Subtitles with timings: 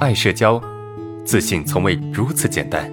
[0.00, 0.58] 爱社交，
[1.26, 2.90] 自信从未如此简单。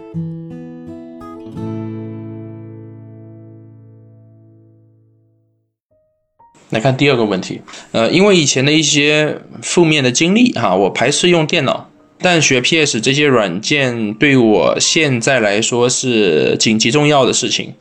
[6.71, 7.61] 来看第二个问题，
[7.93, 11.86] 呃，因为以前的一些负面的经历哈，我排斥用电脑，
[12.19, 17.73] 但学 PS 这些软件对我现在来说是紧急重要的事情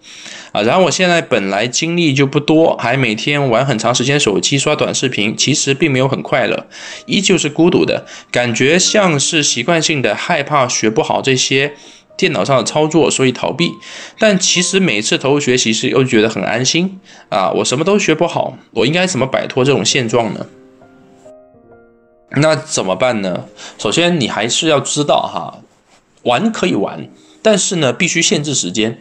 [0.53, 0.63] 啊。
[0.63, 6.67] 然后我现在本来精力就不多，还每天玩很长时间手机刷短视频，其实并没有很快乐，
[7.07, 11.73] 依旧是孤独的感觉，像是习惯性的害怕学不好这些。
[12.19, 13.71] 电脑上的操作，所以逃避。
[14.19, 17.51] 但其实每次投入学习时，又觉得很安心啊！
[17.51, 20.47] 我什么都学不好，我应该怎么摆脱这种现状呢？
[22.31, 23.47] 那怎么办呢？
[23.79, 25.63] 首先，你还是要知道哈，
[26.23, 27.09] 玩可以玩，
[27.43, 28.99] 但是呢，必须限制时间，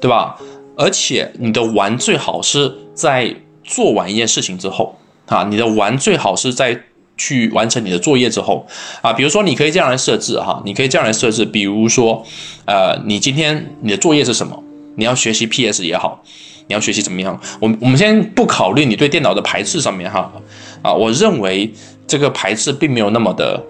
[0.00, 0.38] 对吧？
[0.76, 6.84] 而且你的玩最好是在做完一件事情之后啊，你的玩最好是在。
[7.20, 8.64] 去完成你的作业之后，
[9.02, 12.24] 啊，比如说你可以这样来设置哈，你可以这样来设置，比如说，
[12.64, 14.62] 呃，你今天你的作业是什么？
[14.94, 16.22] 你要学习 PS 也好，
[16.68, 17.36] 你要学习怎么样？
[17.58, 20.32] 我我们先不考虑你对电脑的排斥上面哈，
[20.80, 21.68] 啊，我认为
[22.08, 23.62] 这个排斥并没有那么的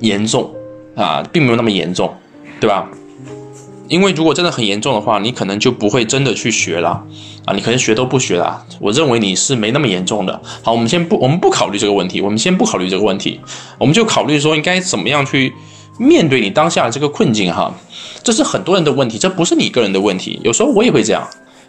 [0.00, 0.52] 严重
[0.94, 2.12] 啊，并没有那么严重，
[2.60, 2.86] 对吧？
[3.88, 7.00] 因为如果真的很严重的话，你可能就不会真的去学了
[7.44, 8.66] 啊，你可能学都不学了。
[8.80, 10.42] 我认为你是没那么严重的。
[10.64, 13.40] 好，我们先不，我们不考虑这个问题，我们先不考虑这个问题，
[13.78, 15.52] 我们就考虑说应该怎么样去
[16.00, 17.72] 面对你当下的这个困境哈。
[18.24, 20.40] 这是很多人的问题，这不是你个人的问题。
[20.42, 21.24] 有时候我也会这样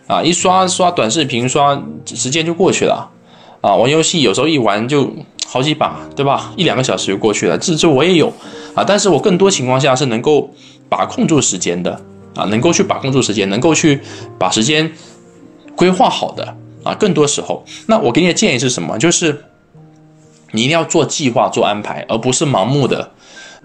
[0.08, 3.08] 啊，一刷刷短视频，刷时间就过去了
[3.62, 3.76] 啊。
[3.76, 5.14] 玩游戏有时候一玩就
[5.48, 6.54] 好几把，对吧？
[6.58, 8.32] 一两个小时就过去了，这这我也有
[8.76, 8.84] 啊。
[8.86, 10.54] 但是我更多情况下是能够。
[10.90, 12.00] 把控住时间的
[12.34, 14.00] 啊，能够去把控住时间，能够去
[14.40, 14.90] 把时间
[15.76, 18.98] 规划好的啊，更多时候，那我给你的建议是什么？
[18.98, 19.44] 就是
[20.54, 23.12] 你一定要做计划、做安排，而不是盲目的。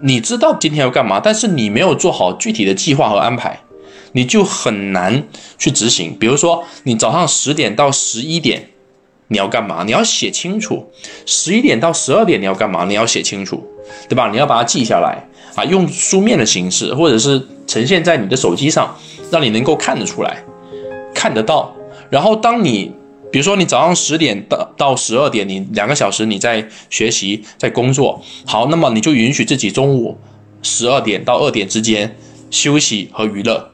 [0.01, 3.61] 你知道今天要干嘛，但是你没有做好具体的计划和安排，
[4.11, 5.23] 你就很难
[5.57, 6.13] 去执行。
[6.19, 8.67] 比如说，你早上十点到十一点
[9.27, 9.83] 你要干嘛？
[9.83, 10.91] 你要写清楚。
[11.25, 12.85] 十一点到十二点你要干嘛？
[12.85, 13.63] 你要写清楚，
[14.07, 14.29] 对吧？
[14.29, 15.27] 你要把它记下来。
[15.55, 18.95] 啊，用书面的形式，或者是呈现在你的手机上，
[19.29, 20.43] 让你能够看得出来，
[21.13, 21.71] 看得到。
[22.09, 22.91] 然后，当你
[23.31, 30.17] 比如说你早上十点到到十二点，你两个小时你在学习，在工作，好，那么你就允许自己中午
[30.63, 32.15] 十二点到二点之间
[32.49, 33.71] 休息和娱乐，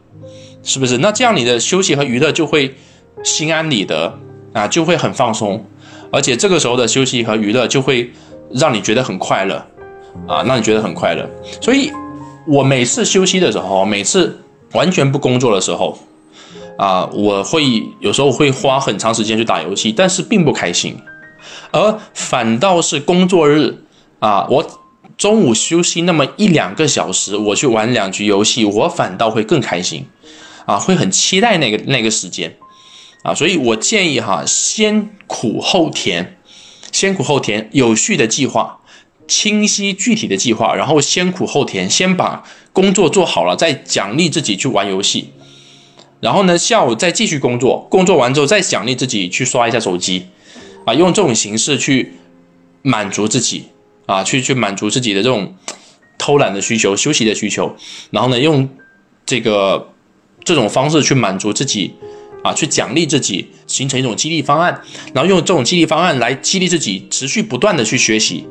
[0.64, 0.98] 是不是？
[0.98, 2.76] 那这样你的休息和娱乐就会
[3.24, 4.20] 心安理得
[4.54, 5.66] 啊，就会很放松，
[6.12, 8.12] 而且这个时候的休息和娱乐就会
[8.52, 9.66] 让你觉得很快乐。
[10.28, 11.30] 啊，让你觉得很快乐。
[11.62, 11.92] 所以，
[12.48, 14.38] 我每次休息的时候，每次
[14.74, 15.98] 完全不工作的时候，
[16.78, 17.64] 啊，我会
[18.00, 20.98] 有时候会花很长时间去打游戏，但是并不开心。
[21.72, 23.84] 而反倒是工作日，
[24.18, 24.66] 啊，我
[25.16, 30.08] 中午休息那么一两个小时，我去玩两局游戏，我反倒会更开心，
[30.66, 32.58] 啊，会很期待那个那个时间，
[33.24, 36.38] 啊，所以我建议哈，先苦后甜，
[36.92, 38.78] 先苦后甜，有序的计划。
[39.28, 42.44] 清晰具体的计划，然后先苦后甜，先把
[42.74, 45.30] 工作做好了，再奖励自己去玩游戏。
[46.20, 50.26] 然后呢，下午再继续工作，工作完之后再奖励自己去刷一下手机，
[50.84, 52.14] 啊，用这种形式去
[52.82, 53.66] 满足自己，
[54.08, 55.56] 啊，去去满足自己的这种
[56.18, 57.76] 偷懒的需求、休息的需求。
[58.10, 58.68] 然后呢，用
[59.28, 59.94] 这个
[60.44, 61.94] 这种方式去满足自己，
[62.44, 64.82] 啊，去奖励自己，形成一种激励方案。
[65.14, 68.46] 然后用这种激励方案来激励自己，持续不断的去学习。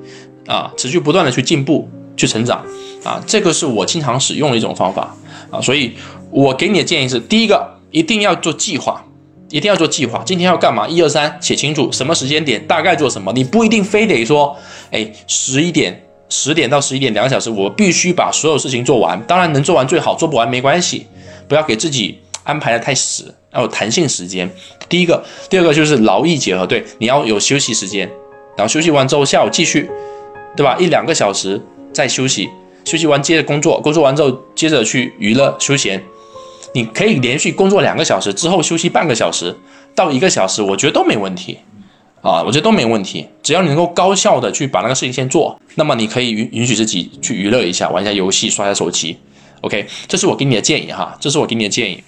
[0.46, 2.64] 啊，持续不断的去进步、去成长，
[3.04, 5.14] 啊，这个是我经常使用的一种方法，
[5.50, 5.92] 啊，所以
[6.30, 9.04] 我给你的建议是：第一个，一定要做计划，
[9.50, 10.88] 一定要做计划，今天要干嘛？
[10.88, 13.30] 一二三，写清楚，什么时间点，大概做什么？
[13.34, 14.56] 你不一定非得说，
[14.90, 19.22] 哎，十一点、十点到十一点两个小时，我必须把所有事情做完。
[19.26, 21.06] 当然能做完最好，做不完没关系，
[21.46, 24.50] 不要给自己安排的太死，要有弹性时间。
[24.88, 28.08] 第一个，第二个就是劳逸结合，对，你要有休息时间，
[28.56, 29.90] 然后休息完之后下午继续。
[30.56, 30.76] 对吧？
[30.76, 31.60] 一两个小时
[31.92, 32.48] 再休息，
[32.84, 36.02] 休息完接着工作，工作完之后接着去娱乐休闲。
[36.74, 39.54] 你可以连续工作两个小时之后休息半个小时
[39.94, 41.58] 到一个小时，我觉得都没问题
[42.22, 43.28] 啊，我觉得都没问题。
[43.40, 49.16] 只要你能够高效的去把那个事情先做，那么你可以允允许自己去娱乐一下，玩一下游戏，刷一下手机。
[49.60, 52.02] OK，这是我给你的建议哈，这是我给你的建议。